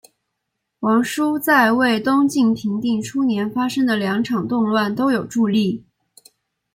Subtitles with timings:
[0.79, 5.85] 王舒在为东晋平定初年发生的两场动乱都有助力。